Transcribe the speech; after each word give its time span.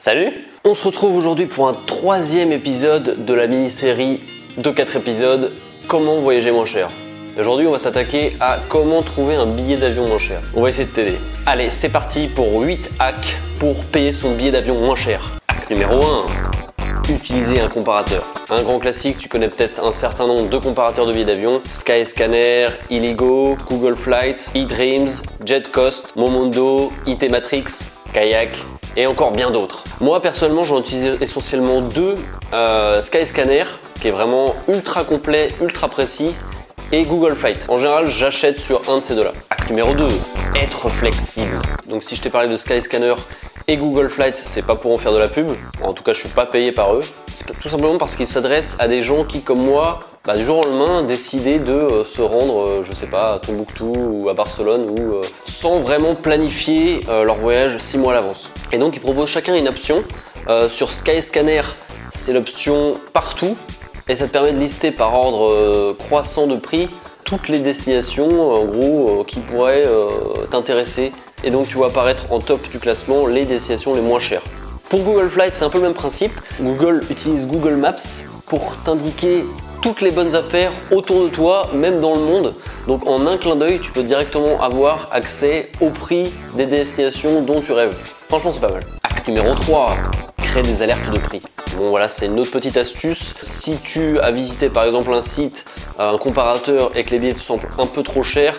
Salut 0.00 0.46
On 0.64 0.74
se 0.74 0.84
retrouve 0.84 1.16
aujourd'hui 1.16 1.46
pour 1.46 1.66
un 1.66 1.74
troisième 1.74 2.52
épisode 2.52 3.24
de 3.26 3.34
la 3.34 3.48
mini-série 3.48 4.20
de 4.56 4.70
4 4.70 4.98
épisodes 4.98 5.52
Comment 5.88 6.20
voyager 6.20 6.52
moins 6.52 6.66
cher. 6.66 6.92
Aujourd'hui, 7.36 7.66
on 7.66 7.72
va 7.72 7.78
s'attaquer 7.78 8.36
à 8.38 8.60
comment 8.68 9.02
trouver 9.02 9.34
un 9.34 9.46
billet 9.46 9.76
d'avion 9.76 10.06
moins 10.06 10.20
cher. 10.20 10.40
On 10.54 10.62
va 10.62 10.68
essayer 10.68 10.86
de 10.86 10.92
t'aider. 10.92 11.18
Allez, 11.46 11.68
c'est 11.70 11.88
parti 11.88 12.28
pour 12.28 12.60
8 12.60 12.92
hacks 13.00 13.38
pour 13.58 13.84
payer 13.86 14.12
son 14.12 14.36
billet 14.36 14.52
d'avion 14.52 14.76
moins 14.76 14.94
cher. 14.94 15.32
Hack 15.48 15.68
numéro 15.68 16.00
1 16.00 17.12
utiliser 17.12 17.58
un 17.58 17.68
comparateur. 17.68 18.24
Un 18.50 18.62
grand 18.62 18.78
classique, 18.78 19.18
tu 19.18 19.28
connais 19.28 19.48
peut-être 19.48 19.84
un 19.84 19.90
certain 19.90 20.28
nombre 20.28 20.48
de 20.48 20.58
comparateurs 20.58 21.06
de 21.06 21.12
billets 21.12 21.24
d'avion 21.24 21.60
Skyscanner, 21.72 22.68
Illigo, 22.88 23.56
Google 23.68 23.96
Flight, 23.96 24.48
eDreams, 24.54 25.08
JetCost, 25.44 26.14
Momondo, 26.14 26.92
IT 27.06 27.28
Matrix, 27.28 27.90
Kayak 28.12 28.58
et 28.98 29.06
encore 29.06 29.30
bien 29.30 29.50
d'autres. 29.50 29.84
Moi 30.00 30.20
personnellement 30.20 30.64
j'en 30.64 30.80
utilise 30.80 31.16
essentiellement 31.20 31.80
deux, 31.80 32.16
euh, 32.52 33.00
Skyscanner 33.00 33.64
qui 34.00 34.08
est 34.08 34.10
vraiment 34.10 34.54
ultra 34.68 35.04
complet, 35.04 35.54
ultra 35.62 35.88
précis 35.88 36.34
et 36.90 37.04
Google 37.04 37.34
Flight. 37.34 37.66
En 37.68 37.78
général, 37.78 38.08
j'achète 38.08 38.60
sur 38.60 38.90
un 38.90 38.98
de 38.98 39.02
ces 39.02 39.14
deux-là. 39.14 39.32
Acte 39.50 39.70
numéro 39.70 39.94
2, 39.94 40.08
être 40.60 40.88
flexible. 40.88 41.60
Donc 41.88 42.02
si 42.02 42.16
je 42.16 42.22
t'ai 42.22 42.30
parlé 42.30 42.48
de 42.48 42.56
Skyscanner 42.56 43.14
et 43.68 43.76
Google 43.76 44.08
Flight, 44.08 44.34
c'est 44.34 44.62
pas 44.62 44.74
pour 44.74 44.92
en 44.92 44.96
faire 44.96 45.12
de 45.12 45.18
la 45.18 45.28
pub. 45.28 45.50
En 45.82 45.92
tout 45.92 46.02
cas, 46.02 46.14
je 46.14 46.20
suis 46.20 46.28
pas 46.30 46.46
payé 46.46 46.72
par 46.72 46.94
eux. 46.94 47.00
C'est 47.34 47.46
tout 47.60 47.68
simplement 47.68 47.98
parce 47.98 48.16
qu'ils 48.16 48.26
s'adressent 48.26 48.76
à 48.78 48.88
des 48.88 49.02
gens 49.02 49.24
qui, 49.24 49.42
comme 49.42 49.62
moi, 49.62 50.00
bah, 50.24 50.36
du 50.38 50.44
jour 50.44 50.60
au 50.60 50.64
lendemain, 50.64 51.02
décidaient 51.02 51.58
de 51.58 51.72
euh, 51.72 52.04
se 52.04 52.22
rendre, 52.22 52.62
euh, 52.62 52.82
je 52.82 52.94
sais 52.94 53.06
pas, 53.06 53.34
à 53.34 53.38
Tombouctou 53.38 53.94
ou 53.94 54.28
à 54.30 54.34
Barcelone, 54.34 54.86
ou 54.90 55.16
euh, 55.16 55.20
sans 55.44 55.80
vraiment 55.80 56.14
planifier 56.14 57.00
leur 57.06 57.36
voyage 57.36 57.76
6 57.76 57.98
mois 57.98 58.12
à 58.12 58.16
l'avance. 58.16 58.50
Et 58.72 58.78
donc, 58.78 58.96
ils 58.96 59.00
proposent 59.00 59.28
chacun 59.28 59.54
une 59.54 59.68
option. 59.68 60.02
sur 60.68 60.92
Skyscanner, 60.92 61.60
c'est 62.14 62.32
l'option 62.32 62.94
partout 63.12 63.54
et 64.08 64.14
ça 64.14 64.26
te 64.26 64.32
permet 64.32 64.54
de 64.54 64.58
lister 64.58 64.90
par 64.90 65.12
ordre 65.14 65.92
croissant 65.98 66.46
de 66.46 66.56
prix 66.56 66.88
toutes 67.24 67.48
les 67.48 67.58
destinations 67.58 68.54
en 68.54 68.64
gros 68.64 69.24
qui 69.24 69.40
pourraient 69.40 69.84
t'intéresser 70.50 71.12
et 71.44 71.50
donc 71.50 71.68
tu 71.68 71.76
vois 71.76 71.88
apparaître 71.88 72.26
en 72.30 72.38
top 72.38 72.60
du 72.70 72.78
classement 72.78 73.26
les 73.26 73.44
destinations 73.44 73.94
les 73.94 74.00
moins 74.00 74.20
chères. 74.20 74.42
Pour 74.88 75.00
Google 75.00 75.28
Flight, 75.28 75.54
c'est 75.54 75.64
un 75.64 75.70
peu 75.70 75.78
le 75.78 75.84
même 75.84 75.94
principe. 75.94 76.32
Google 76.60 77.04
utilise 77.10 77.46
Google 77.46 77.76
Maps 77.76 78.22
pour 78.46 78.76
t'indiquer 78.84 79.44
toutes 79.82 80.00
les 80.00 80.10
bonnes 80.10 80.34
affaires 80.34 80.72
autour 80.90 81.24
de 81.24 81.28
toi, 81.28 81.68
même 81.74 82.00
dans 82.00 82.14
le 82.14 82.20
monde. 82.20 82.54
Donc 82.86 83.06
en 83.06 83.26
un 83.26 83.36
clin 83.36 83.56
d'œil, 83.56 83.80
tu 83.80 83.92
peux 83.92 84.02
directement 84.02 84.60
avoir 84.62 85.08
accès 85.12 85.70
au 85.80 85.90
prix 85.90 86.32
des 86.54 86.66
destinations 86.66 87.42
dont 87.42 87.60
tu 87.60 87.72
rêves. 87.72 87.96
Franchement, 88.28 88.50
c'est 88.50 88.60
pas 88.60 88.70
mal. 88.70 88.82
Acte 89.04 89.28
numéro 89.28 89.54
3 89.54 89.94
créer 90.48 90.62
des 90.62 90.82
alertes 90.82 91.12
de 91.12 91.18
prix. 91.18 91.40
Bon 91.76 91.90
voilà, 91.90 92.08
c'est 92.08 92.26
une 92.26 92.40
autre 92.40 92.50
petite 92.50 92.78
astuce. 92.78 93.34
Si 93.42 93.76
tu 93.76 94.18
as 94.20 94.30
visité 94.30 94.70
par 94.70 94.84
exemple 94.84 95.12
un 95.12 95.20
site, 95.20 95.66
un 95.98 96.16
comparateur 96.16 96.90
et 96.96 97.04
que 97.04 97.10
les 97.10 97.18
billets 97.18 97.34
te 97.34 97.40
semblent 97.40 97.68
un 97.78 97.86
peu 97.86 98.02
trop 98.02 98.22
chers, 98.22 98.58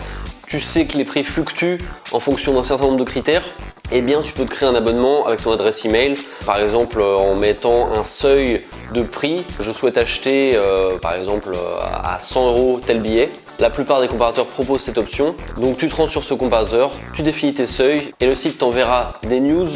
tu 0.50 0.60
sais 0.60 0.86
que 0.86 0.98
les 0.98 1.06
prix 1.06 1.24
fluctuent 1.24 1.78
en 2.12 2.20
fonction 2.20 2.56
d'un 2.56 2.64
certain 2.64 2.86
nombre 2.86 2.98
de 2.98 3.04
critères, 3.04 3.54
eh 3.92 4.02
bien 4.02 4.24
tu 4.24 4.34
peux 4.34 4.46
te 4.46 4.50
créer 4.50 4.68
un 4.68 4.74
abonnement 4.74 5.28
avec 5.28 5.44
ton 5.44 5.52
adresse 5.52 5.86
email, 5.86 6.16
par 6.44 6.60
exemple 6.60 7.00
euh, 7.00 7.16
en 7.16 7.36
mettant 7.36 7.94
un 7.94 8.04
seuil 8.04 8.66
de 8.94 9.04
prix. 9.04 9.46
Je 9.60 9.72
souhaite 9.72 10.00
acheter 10.00 10.54
euh, 10.56 10.98
par 10.98 11.14
exemple 11.14 11.56
à 12.04 12.18
100 12.18 12.48
euros 12.48 12.82
tel 12.84 13.00
billet. 13.00 13.30
La 13.60 13.70
plupart 13.70 14.02
des 14.02 14.08
comparateurs 14.08 14.48
proposent 14.48 14.82
cette 14.82 14.98
option. 14.98 15.36
Donc 15.58 15.78
tu 15.78 15.88
te 15.88 15.96
rends 15.96 16.08
sur 16.08 16.24
ce 16.24 16.34
comparateur, 16.34 16.94
tu 17.14 17.22
définis 17.22 17.54
tes 17.54 17.68
seuils 17.68 18.12
et 18.20 18.26
le 18.26 18.34
site 18.34 18.58
t'enverra 18.58 19.14
des 19.28 19.40
news 19.40 19.68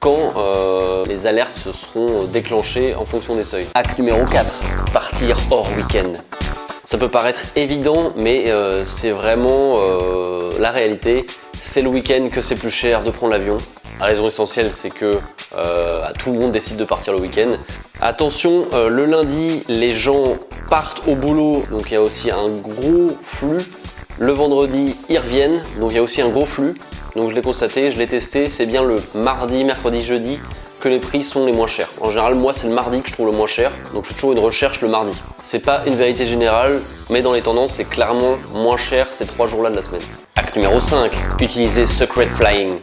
quand 0.00 0.34
euh, 0.36 1.04
les 1.06 1.28
alertes 1.28 1.56
se 1.56 1.70
seront 1.70 2.24
déclenchées 2.24 2.96
en 2.96 3.04
fonction 3.04 3.36
des 3.36 3.44
seuils. 3.44 3.66
Acte 3.74 3.98
numéro 3.98 4.24
4, 4.24 4.92
partir 4.92 5.38
hors 5.50 5.68
week-end. 5.76 6.12
Ça 6.86 6.98
peut 6.98 7.08
paraître 7.08 7.40
évident, 7.56 8.10
mais 8.16 8.48
euh, 8.48 8.84
c'est 8.84 9.10
vraiment 9.10 9.74
euh, 9.78 10.52
la 10.60 10.70
réalité. 10.70 11.26
C'est 11.60 11.82
le 11.82 11.88
week-end 11.88 12.28
que 12.30 12.40
c'est 12.40 12.54
plus 12.54 12.70
cher 12.70 13.02
de 13.02 13.10
prendre 13.10 13.32
l'avion. 13.32 13.56
La 13.98 14.06
raison 14.06 14.28
essentielle, 14.28 14.72
c'est 14.72 14.90
que 14.90 15.18
tout 16.18 16.32
le 16.32 16.38
monde 16.38 16.52
décide 16.52 16.76
de 16.76 16.84
partir 16.84 17.12
le 17.12 17.18
week-end. 17.18 17.56
Attention, 18.00 18.66
le 18.88 19.04
lundi, 19.06 19.64
les 19.68 19.94
gens 19.94 20.36
partent 20.68 21.02
au 21.08 21.16
boulot, 21.16 21.62
donc 21.70 21.90
il 21.90 21.94
y 21.94 21.96
a 21.96 22.02
aussi 22.02 22.30
un 22.30 22.48
gros 22.48 23.16
flux. 23.22 23.64
Le 24.18 24.32
vendredi, 24.32 24.96
ils 25.08 25.18
reviennent, 25.18 25.64
donc 25.80 25.92
il 25.92 25.96
y 25.96 25.98
a 25.98 26.02
aussi 26.02 26.20
un 26.20 26.28
gros 26.28 26.46
flux. 26.46 26.74
Donc 27.16 27.30
je 27.30 27.34
l'ai 27.34 27.42
constaté, 27.42 27.90
je 27.90 27.96
l'ai 27.96 28.06
testé, 28.06 28.48
c'est 28.48 28.66
bien 28.66 28.84
le 28.84 29.02
mardi, 29.14 29.64
mercredi, 29.64 30.04
jeudi 30.04 30.38
les 30.88 30.98
prix 30.98 31.22
sont 31.22 31.46
les 31.46 31.52
moins 31.52 31.66
chers. 31.66 31.92
En 32.00 32.10
général, 32.10 32.34
moi, 32.34 32.52
c'est 32.52 32.66
le 32.66 32.74
mardi 32.74 33.00
que 33.00 33.08
je 33.08 33.12
trouve 33.12 33.26
le 33.26 33.32
moins 33.32 33.46
cher, 33.46 33.72
donc 33.94 34.04
je 34.04 34.08
fais 34.08 34.14
toujours 34.14 34.32
une 34.32 34.38
recherche 34.38 34.80
le 34.80 34.88
mardi. 34.88 35.12
C'est 35.42 35.60
pas 35.60 35.82
une 35.86 35.96
vérité 35.96 36.26
générale, 36.26 36.80
mais 37.10 37.22
dans 37.22 37.32
les 37.32 37.42
tendances, 37.42 37.74
c'est 37.74 37.84
clairement 37.84 38.36
moins 38.52 38.76
cher 38.76 39.12
ces 39.12 39.26
trois 39.26 39.46
jours-là 39.46 39.70
de 39.70 39.76
la 39.76 39.82
semaine. 39.82 40.02
Acte 40.36 40.56
numéro 40.56 40.80
5, 40.80 41.10
utiliser 41.40 41.86
Secret 41.86 42.26
Flying. 42.26 42.78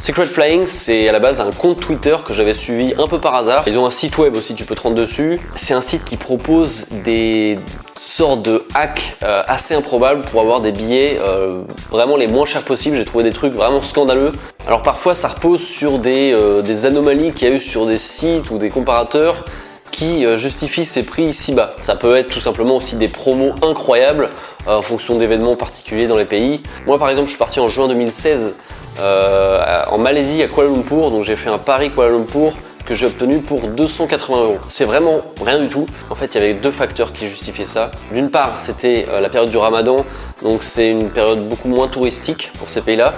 Secret 0.00 0.24
Flying, 0.24 0.64
c'est 0.64 1.10
à 1.10 1.12
la 1.12 1.18
base 1.18 1.42
un 1.42 1.50
compte 1.50 1.78
Twitter 1.78 2.16
que 2.26 2.32
j'avais 2.32 2.54
suivi 2.54 2.94
un 2.98 3.06
peu 3.06 3.20
par 3.20 3.34
hasard. 3.34 3.64
Ils 3.66 3.76
ont 3.76 3.84
un 3.84 3.90
site 3.90 4.16
web 4.16 4.34
aussi, 4.34 4.54
tu 4.54 4.64
peux 4.64 4.74
te 4.74 4.80
rendre 4.80 4.96
dessus. 4.96 5.38
C'est 5.56 5.74
un 5.74 5.82
site 5.82 6.04
qui 6.06 6.16
propose 6.16 6.86
des 7.04 7.58
sortes 7.96 8.40
de 8.40 8.64
hacks 8.72 9.18
euh, 9.22 9.42
assez 9.46 9.74
improbables 9.74 10.22
pour 10.22 10.40
avoir 10.40 10.62
des 10.62 10.72
billets 10.72 11.20
euh, 11.22 11.64
vraiment 11.90 12.16
les 12.16 12.28
moins 12.28 12.46
chers 12.46 12.62
possibles. 12.62 12.96
J'ai 12.96 13.04
trouvé 13.04 13.24
des 13.24 13.32
trucs 13.32 13.52
vraiment 13.52 13.82
scandaleux. 13.82 14.32
Alors 14.66 14.80
parfois, 14.80 15.14
ça 15.14 15.28
repose 15.28 15.62
sur 15.62 15.98
des, 15.98 16.32
euh, 16.32 16.62
des 16.62 16.86
anomalies 16.86 17.32
qu'il 17.32 17.48
y 17.48 17.50
a 17.50 17.54
eu 17.54 17.60
sur 17.60 17.84
des 17.84 17.98
sites 17.98 18.50
ou 18.50 18.56
des 18.56 18.70
comparateurs 18.70 19.44
qui 19.92 20.24
justifient 20.38 20.84
ces 20.84 21.02
prix 21.02 21.34
si 21.34 21.52
bas. 21.52 21.74
Ça 21.80 21.96
peut 21.96 22.16
être 22.16 22.28
tout 22.28 22.38
simplement 22.38 22.76
aussi 22.76 22.94
des 22.94 23.08
promos 23.08 23.54
incroyables 23.60 24.30
en 24.66 24.82
fonction 24.82 25.18
d'événements 25.18 25.56
particuliers 25.56 26.06
dans 26.06 26.16
les 26.16 26.24
pays. 26.24 26.62
Moi 26.86 26.98
par 26.98 27.08
exemple, 27.10 27.26
je 27.26 27.32
suis 27.32 27.38
parti 27.38 27.60
en 27.60 27.68
juin 27.68 27.88
2016 27.88 28.54
euh, 28.98 29.82
en 29.90 29.98
Malaisie 29.98 30.42
à 30.42 30.48
Kuala 30.48 30.70
Lumpur. 30.70 31.10
Donc 31.10 31.24
j'ai 31.24 31.36
fait 31.36 31.50
un 31.50 31.58
Paris 31.58 31.90
Kuala 31.90 32.12
Lumpur 32.12 32.52
que 32.84 32.94
j'ai 32.94 33.06
obtenu 33.06 33.38
pour 33.38 33.60
280 33.68 34.42
euros. 34.42 34.58
C'est 34.68 34.84
vraiment 34.84 35.20
rien 35.44 35.60
du 35.60 35.68
tout. 35.68 35.86
En 36.10 36.14
fait, 36.14 36.34
il 36.34 36.40
y 36.40 36.44
avait 36.44 36.54
deux 36.54 36.72
facteurs 36.72 37.12
qui 37.12 37.28
justifiaient 37.28 37.64
ça. 37.64 37.92
D'une 38.12 38.30
part, 38.30 38.60
c'était 38.60 39.06
euh, 39.08 39.20
la 39.20 39.28
période 39.28 39.50
du 39.50 39.56
Ramadan, 39.56 40.04
donc 40.42 40.62
c'est 40.62 40.90
une 40.90 41.08
période 41.08 41.48
beaucoup 41.48 41.68
moins 41.68 41.88
touristique 41.88 42.50
pour 42.58 42.68
ces 42.68 42.80
pays-là. 42.80 43.14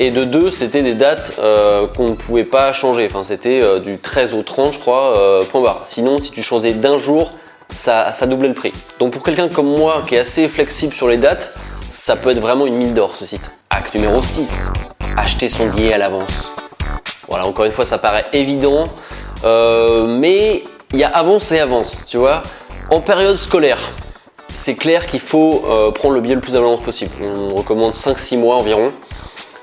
Et 0.00 0.10
de 0.10 0.24
deux, 0.24 0.50
c'était 0.50 0.82
des 0.82 0.94
dates 0.94 1.34
euh, 1.38 1.86
qu'on 1.86 2.10
ne 2.10 2.14
pouvait 2.14 2.44
pas 2.44 2.72
changer. 2.72 3.06
Enfin, 3.06 3.22
c'était 3.22 3.80
du 3.80 3.96
13 3.96 4.34
au 4.34 4.42
30, 4.42 4.74
je 4.74 4.78
crois, 4.80 5.40
point 5.48 5.62
barre. 5.62 5.80
Sinon, 5.84 6.20
si 6.20 6.30
tu 6.30 6.42
changeais 6.42 6.74
d'un 6.74 6.98
jour, 6.98 7.32
ça, 7.74 8.26
doublait 8.26 8.48
le 8.48 8.54
prix. 8.54 8.72
Donc 8.98 9.12
pour 9.12 9.22
quelqu'un 9.22 9.48
comme 9.48 9.68
moi 9.68 10.02
qui 10.06 10.14
est 10.14 10.20
assez 10.20 10.48
flexible 10.48 10.92
sur 10.92 11.08
les 11.08 11.16
dates, 11.16 11.54
ça 11.90 12.16
peut 12.16 12.30
être 12.30 12.40
vraiment 12.40 12.66
une 12.66 12.76
mine 12.76 12.94
d'or 12.94 13.14
ce 13.16 13.26
site. 13.26 13.50
Acte 13.70 13.94
numéro 13.94 14.22
6, 14.22 14.70
acheter 15.16 15.48
son 15.48 15.66
billet 15.68 15.92
à 15.92 15.98
l'avance. 15.98 16.50
Voilà, 17.28 17.46
encore 17.46 17.64
une 17.64 17.72
fois, 17.72 17.84
ça 17.84 17.98
paraît 17.98 18.26
évident, 18.32 18.84
euh, 19.44 20.06
mais 20.06 20.64
il 20.92 20.98
y 20.98 21.04
a 21.04 21.08
avance 21.08 21.50
et 21.52 21.60
avance, 21.60 22.04
tu 22.06 22.18
vois. 22.18 22.42
En 22.90 23.00
période 23.00 23.36
scolaire, 23.36 23.78
c'est 24.54 24.74
clair 24.74 25.06
qu'il 25.06 25.20
faut 25.20 25.64
euh, 25.68 25.90
prendre 25.90 26.14
le 26.14 26.20
billet 26.20 26.36
le 26.36 26.40
plus 26.40 26.54
à 26.54 26.60
l'avance 26.60 26.80
possible. 26.80 27.10
On 27.22 27.48
recommande 27.54 27.94
5-6 27.94 28.38
mois 28.38 28.56
environ. 28.56 28.92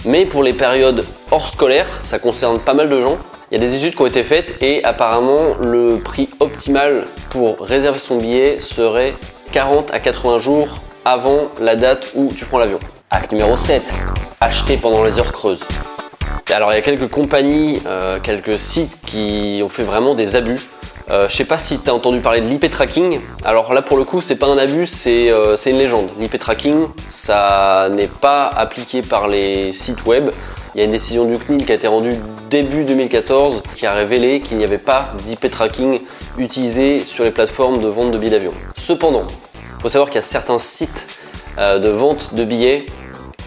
Mais 0.03 0.25
pour 0.25 0.41
les 0.41 0.53
périodes 0.53 1.05
hors 1.29 1.47
scolaire, 1.47 1.85
ça 1.99 2.17
concerne 2.17 2.59
pas 2.59 2.73
mal 2.73 2.89
de 2.89 2.99
gens. 2.99 3.17
Il 3.51 3.61
y 3.61 3.65
a 3.65 3.67
des 3.67 3.75
études 3.75 3.95
qui 3.95 4.01
ont 4.01 4.05
été 4.05 4.23
faites 4.23 4.63
et 4.63 4.81
apparemment 4.85 5.55
le 5.59 5.97
prix 5.97 6.29
optimal 6.39 7.05
pour 7.31 7.59
réserver 7.59 7.99
son 7.99 8.17
billet 8.17 8.61
serait 8.61 9.13
40 9.51 9.93
à 9.93 9.99
80 9.99 10.37
jours 10.37 10.77
avant 11.03 11.49
la 11.59 11.75
date 11.75 12.11
où 12.15 12.31
tu 12.33 12.45
prends 12.45 12.59
l'avion. 12.59 12.79
Acte 13.09 13.33
numéro 13.33 13.57
7, 13.57 13.83
acheter 14.39 14.77
pendant 14.77 15.03
les 15.03 15.19
heures 15.19 15.33
creuses. 15.33 15.65
Alors 16.49 16.71
il 16.71 16.75
y 16.75 16.77
a 16.77 16.81
quelques 16.81 17.09
compagnies, 17.09 17.81
euh, 17.87 18.21
quelques 18.21 18.57
sites 18.57 18.97
qui 19.05 19.59
ont 19.61 19.67
fait 19.67 19.83
vraiment 19.83 20.15
des 20.15 20.37
abus. 20.37 20.61
Euh, 21.09 21.27
je 21.27 21.35
sais 21.35 21.43
pas 21.43 21.57
si 21.57 21.77
tu 21.77 21.89
as 21.89 21.93
entendu 21.93 22.21
parler 22.21 22.39
de 22.39 22.47
l'IP 22.47 22.69
tracking. 22.69 23.19
Alors 23.43 23.73
là 23.73 23.81
pour 23.81 23.97
le 23.97 24.05
coup 24.05 24.21
c'est 24.21 24.37
pas 24.37 24.47
un 24.47 24.57
abus, 24.57 24.85
c'est 24.85 25.29
euh, 25.29 25.57
une 25.65 25.77
légende. 25.77 26.07
L'IP 26.21 26.39
tracking, 26.39 26.87
ça 27.09 27.89
n'est 27.91 28.07
pas 28.07 28.47
appliqué 28.47 29.01
par 29.01 29.27
les 29.27 29.73
sites 29.73 30.05
web. 30.05 30.29
Il 30.73 30.77
y 30.77 30.81
a 30.81 30.85
une 30.85 30.91
décision 30.91 31.25
du 31.25 31.37
CNIL 31.37 31.65
qui 31.65 31.71
a 31.73 31.75
été 31.75 31.87
rendue 31.87 32.15
début 32.49 32.85
2014 32.85 33.61
qui 33.75 33.85
a 33.85 33.91
révélé 33.91 34.39
qu'il 34.39 34.57
n'y 34.57 34.63
avait 34.63 34.77
pas 34.77 35.13
d'IP 35.25 35.49
tracking 35.49 35.99
utilisé 36.37 37.03
sur 37.03 37.25
les 37.25 37.31
plateformes 37.31 37.81
de 37.81 37.89
vente 37.89 38.11
de 38.11 38.17
billets 38.17 38.31
d'avion. 38.31 38.53
Cependant, 38.77 39.27
il 39.53 39.81
faut 39.81 39.89
savoir 39.89 40.09
qu'il 40.09 40.15
y 40.15 40.19
a 40.19 40.21
certains 40.21 40.59
sites 40.59 41.07
euh, 41.57 41.77
de 41.77 41.89
vente 41.89 42.35
de 42.35 42.45
billets 42.45 42.85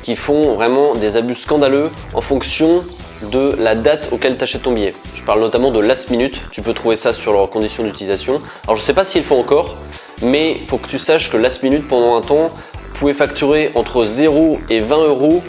qui 0.02 0.16
font 0.16 0.54
vraiment 0.54 0.94
des 0.96 1.16
abus 1.16 1.34
scandaleux 1.34 1.90
en 2.12 2.20
fonction 2.20 2.84
de 3.32 3.54
la 3.58 3.74
date 3.74 4.10
auquel 4.12 4.36
tu 4.36 4.44
achètes 4.44 4.64
ton 4.64 4.72
billet. 4.72 4.94
Je 5.14 5.22
parle 5.22 5.40
notamment 5.40 5.70
de 5.70 5.80
last 5.80 6.10
minute, 6.10 6.42
tu 6.50 6.60
peux 6.60 6.74
trouver 6.74 6.96
ça 6.96 7.14
sur 7.14 7.32
leurs 7.32 7.48
conditions 7.48 7.84
d'utilisation. 7.84 8.42
Alors 8.64 8.76
je 8.76 8.82
ne 8.82 8.84
sais 8.84 8.92
pas 8.92 9.04
s'ils 9.04 9.22
le 9.22 9.26
font 9.26 9.40
encore, 9.40 9.76
mais 10.20 10.52
il 10.52 10.66
faut 10.66 10.76
que 10.76 10.88
tu 10.88 10.98
saches 10.98 11.30
que 11.30 11.38
last 11.38 11.62
minute 11.62 11.88
pendant 11.88 12.16
un 12.16 12.20
temps 12.20 12.50
pouvait 12.92 13.14
facturer 13.14 13.72
entre 13.74 14.04
0 14.04 14.58
et 14.68 14.80
20 14.80 15.04
euros 15.04 15.42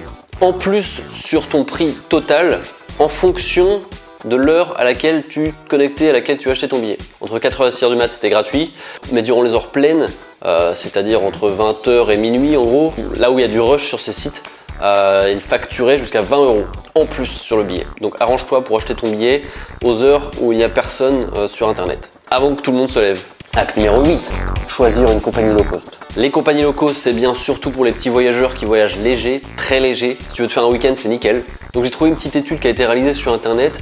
en 0.46 0.54
plus 0.54 1.02
sur 1.10 1.48
ton 1.48 1.64
prix 1.64 1.96
total 2.08 2.60
en 3.00 3.08
fonction 3.08 3.82
de 4.26 4.36
l'heure 4.36 4.80
à 4.80 4.84
laquelle 4.84 5.24
tu 5.28 5.52
te 5.52 5.70
connectais, 5.70 6.10
à 6.10 6.14
laquelle 6.14 6.38
tu 6.38 6.52
achetais 6.52 6.68
ton 6.68 6.78
billet. 6.78 7.00
Entre 7.20 7.40
4h 7.40 7.68
et 7.68 7.72
6h 7.72 7.90
du 7.90 7.96
mat, 7.96 8.12
c'était 8.12 8.30
gratuit, 8.30 8.72
mais 9.12 9.24
durant 9.24 9.42
les 9.42 9.54
heures 9.54 9.72
pleines, 9.72 10.08
euh, 10.46 10.76
c'est-à-dire 10.76 11.24
entre 11.24 11.50
20h 11.50 12.12
et 12.12 12.18
minuit 12.18 12.56
en 12.58 12.64
gros, 12.64 12.94
là 13.18 13.32
où 13.32 13.40
il 13.40 13.42
y 13.42 13.46
a 13.46 13.48
du 13.48 13.60
rush 13.60 13.88
sur 13.88 14.00
ces 14.00 14.12
sites, 14.12 14.44
euh, 14.84 15.32
il 15.34 15.42
facturait 15.42 15.98
jusqu'à 15.98 16.22
20 16.22 16.38
euros 16.38 16.66
en 16.94 17.08
plus 17.08 17.26
sur 17.26 17.58
le 17.58 17.64
billet. 17.64 17.88
Donc 18.02 18.14
arrange-toi 18.20 18.64
pour 18.64 18.78
acheter 18.78 18.94
ton 18.94 19.10
billet 19.10 19.44
aux 19.84 20.04
heures 20.04 20.30
où 20.40 20.52
il 20.52 20.60
n'y 20.60 20.64
a 20.64 20.70
personne 20.70 21.32
euh, 21.36 21.48
sur 21.48 21.68
internet. 21.68 22.12
Avant 22.30 22.54
que 22.54 22.62
tout 22.62 22.72
le 22.72 22.78
monde 22.78 22.92
se 22.92 23.00
lève. 23.00 23.20
Acte 23.56 23.78
numéro 23.78 24.06
8, 24.06 24.30
choisir 24.68 25.12
une 25.12 25.22
compagnie 25.22 25.54
low 25.54 25.64
cost. 25.64 25.92
Les 26.16 26.32
compagnies 26.32 26.64
low 26.64 26.74
cost, 26.74 27.02
c'est 27.02 27.14
bien 27.14 27.34
surtout 27.34 27.72
pour 27.72 27.86
les 27.86 27.92
petits 27.92 28.10
voyageurs 28.10 28.54
qui 28.54 28.66
voyagent 28.66 28.98
léger, 28.98 29.42
très 29.58 29.80
léger. 29.80 30.18
Si 30.30 30.34
tu 30.34 30.42
veux 30.42 30.48
te 30.48 30.54
faire 30.54 30.64
un 30.64 30.70
week-end, 30.70 30.94
c'est 30.96 31.10
nickel. 31.10 31.44
Donc 31.74 31.84
j'ai 31.84 31.90
trouvé 31.90 32.10
une 32.10 32.16
petite 32.16 32.36
étude 32.36 32.60
qui 32.60 32.68
a 32.68 32.70
été 32.70 32.86
réalisée 32.86 33.14
sur 33.14 33.34
internet 33.34 33.82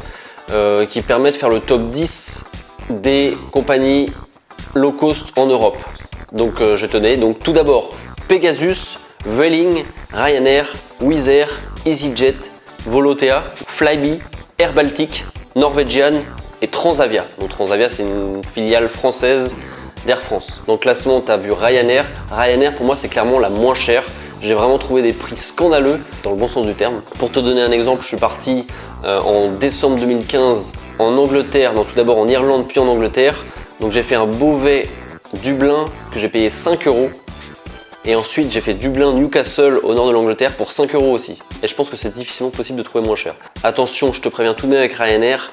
euh, 0.52 0.86
qui 0.86 1.02
permet 1.02 1.32
de 1.32 1.36
faire 1.36 1.50
le 1.50 1.60
top 1.60 1.82
10 1.92 2.46
des 2.90 3.38
compagnies 3.52 4.12
low 4.74 4.92
cost 4.92 5.38
en 5.38 5.46
Europe. 5.46 5.78
Donc 6.32 6.62
euh, 6.62 6.78
je 6.78 6.86
tenais. 6.86 7.18
Donc 7.18 7.40
tout 7.40 7.54
d'abord, 7.54 7.92
Pegasus, 8.28 8.98
Vueling, 9.26 9.86
Ryanair, 10.12 10.74
Wizz 11.02 11.28
Air, 11.28 11.62
EasyJet, 11.86 12.36
Volotea, 12.86 13.44
Flybe, 13.68 14.20
Air 14.58 14.74
Baltic, 14.74 15.26
Norwegian 15.56 16.14
et 16.62 16.68
Transavia. 16.68 17.26
Donc 17.40 17.50
Transavia, 17.50 17.90
c'est 17.90 18.04
une 18.04 18.44
filiale 18.44 18.88
française 18.88 19.56
d'Air 20.06 20.20
France. 20.20 20.62
Dans 20.68 20.74
le 20.74 20.80
classement, 20.80 21.22
tu 21.22 21.32
as 21.32 21.38
vu 21.38 21.52
Ryanair. 21.52 22.06
Ryanair, 22.32 22.74
pour 22.74 22.86
moi, 22.86 22.96
c'est 22.96 23.08
clairement 23.08 23.40
la 23.40 23.50
moins 23.50 23.76
chère. 23.76 24.04
J'ai 24.42 24.54
vraiment 24.54 24.78
trouvé 24.78 25.02
des 25.02 25.14
prix 25.14 25.38
scandaleux, 25.38 26.00
dans 26.24 26.32
le 26.32 26.36
bon 26.36 26.48
sens 26.50 26.66
du 26.66 26.74
terme. 26.74 27.02
Pour 27.18 27.32
te 27.32 27.40
donner 27.40 27.62
un 27.62 27.72
exemple, 27.72 28.02
je 28.02 28.08
suis 28.08 28.18
parti 28.18 28.68
euh, 29.06 29.22
en 29.22 29.50
décembre 29.50 29.98
2015 30.00 30.74
en 31.00 31.18
Angleterre, 31.18 31.74
donc 31.74 31.88
tout 31.88 31.96
d'abord 31.96 32.18
en 32.18 32.28
Irlande 32.28 32.66
puis 32.68 32.80
en 32.80 32.88
Angleterre. 32.88 33.46
Donc 33.80 33.92
j'ai 33.92 34.04
fait 34.04 34.16
un 34.16 34.26
Beauvais 34.26 34.90
Dublin 35.44 35.86
que 36.14 36.20
j'ai 36.20 36.30
payé 36.30 36.50
5 36.50 36.88
euros. 36.88 37.10
Et 38.06 38.16
ensuite 38.16 38.52
j'ai 38.52 38.60
fait 38.60 38.74
Dublin 38.74 39.14
Newcastle 39.14 39.80
au 39.82 39.94
nord 39.94 40.08
de 40.08 40.12
l'Angleterre 40.12 40.52
pour 40.52 40.74
5 40.74 40.94
euros 40.94 41.12
aussi. 41.12 41.40
Et 41.64 41.68
je 41.68 41.74
pense 41.74 41.90
que 41.90 41.96
c'est 41.96 42.12
difficilement 42.14 42.52
possible 42.52 42.78
de 42.78 42.84
trouver 42.84 43.06
moins 43.06 43.16
cher. 43.16 43.36
Attention, 43.64 44.12
je 44.12 44.20
te 44.20 44.28
préviens 44.28 44.54
tout 44.54 44.66
de 44.66 44.72
même 44.72 44.80
avec 44.80 44.94
Ryanair, 44.94 45.52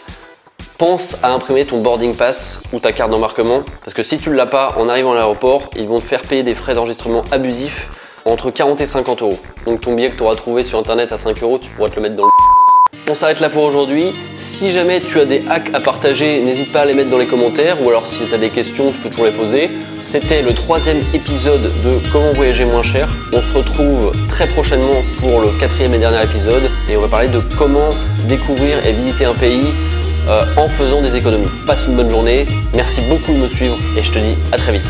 pense 0.81 1.19
à 1.23 1.31
imprimer 1.35 1.67
ton 1.67 1.83
boarding 1.83 2.15
pass 2.15 2.63
ou 2.73 2.79
ta 2.79 2.93
carte 2.93 3.11
d'embarquement 3.11 3.61
parce 3.85 3.93
que 3.93 4.03
si 4.03 4.17
tu 4.17 4.31
ne 4.31 4.35
l'as 4.35 4.47
pas 4.47 4.75
en 4.79 4.89
arrivant 4.89 5.13
à 5.13 5.15
l'aéroport, 5.15 5.69
ils 5.77 5.87
vont 5.87 6.01
te 6.01 6.05
faire 6.05 6.23
payer 6.23 6.43
des 6.43 6.55
frais 6.55 6.75
d'enregistrement 6.75 7.23
abusifs 7.33 7.91
entre 8.25 8.51
40 8.51 8.81
et 8.81 8.87
50 8.87 9.21
euros. 9.21 9.39
Donc 9.67 9.83
ton 9.83 9.93
billet 9.93 10.09
que 10.09 10.17
tu 10.17 10.23
auras 10.23 10.37
trouvé 10.37 10.65
sur 10.65 10.79
internet 10.79 11.13
à 11.13 11.19
5 11.19 11.43
euros, 11.43 11.59
tu 11.59 11.69
pourras 11.69 11.91
te 11.91 11.97
le 11.97 12.01
mettre 12.01 12.17
dans 12.17 12.25
le 12.25 12.31
on 13.11 13.15
s'arrête 13.15 13.41
là 13.41 13.51
pour 13.51 13.65
aujourd'hui. 13.65 14.15
Si 14.37 14.71
jamais 14.71 15.03
tu 15.03 15.21
as 15.21 15.27
des 15.27 15.45
hacks 15.51 15.69
à 15.75 15.81
partager, 15.81 16.41
n'hésite 16.41 16.73
pas 16.73 16.81
à 16.81 16.85
les 16.87 16.95
mettre 16.95 17.11
dans 17.11 17.19
les 17.19 17.27
commentaires 17.27 17.83
ou 17.83 17.91
alors 17.91 18.07
si 18.07 18.25
tu 18.25 18.33
as 18.33 18.39
des 18.39 18.49
questions, 18.49 18.91
tu 18.91 18.97
peux 19.01 19.11
toujours 19.11 19.27
les 19.27 19.33
poser. 19.33 19.69
C'était 20.01 20.41
le 20.41 20.55
troisième 20.55 21.03
épisode 21.13 21.61
de 21.85 22.01
Comment 22.11 22.33
voyager 22.33 22.65
moins 22.65 22.83
cher. 22.83 23.07
On 23.35 23.43
se 23.43 23.53
retrouve 23.53 24.13
très 24.29 24.47
prochainement 24.47 25.03
pour 25.19 25.43
le 25.43 25.51
quatrième 25.61 25.93
et 25.93 25.99
dernier 25.99 26.25
épisode 26.25 26.71
et 26.89 26.97
on 26.97 27.03
va 27.03 27.09
parler 27.09 27.29
de 27.29 27.43
comment 27.59 27.91
découvrir 28.27 28.87
et 28.87 28.93
visiter 28.93 29.27
un 29.27 29.35
pays 29.35 29.75
euh, 30.29 30.45
en 30.57 30.69
faisant 30.69 31.01
des 31.03 31.17
économies. 31.17 31.49
Passe 31.67 31.87
une 31.87 31.97
bonne 31.97 32.11
journée, 32.11 32.47
merci 32.75 33.01
beaucoup 33.03 33.33
de 33.33 33.39
me 33.39 33.49
suivre 33.49 33.77
et 33.97 34.03
je 34.03 34.13
te 34.13 34.19
dis 34.19 34.37
à 34.53 34.57
très 34.57 34.73
vite. 34.73 34.87